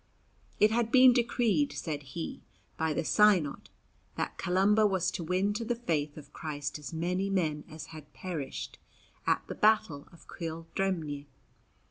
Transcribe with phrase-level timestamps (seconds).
[0.59, 2.41] It had been decreed, said he,
[2.75, 3.69] by the Synod
[4.15, 8.11] that Columba was to win to the faith of Christ as many men as had
[8.11, 8.79] perished
[9.27, 11.27] at the battle of Cuil dreimhne.